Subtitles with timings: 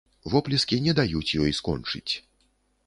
[0.31, 2.13] Воплескі не даюць ёй скончыць.